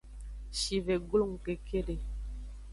Shive 0.59 0.95
glong 1.09 1.35
kekede. 1.45 1.95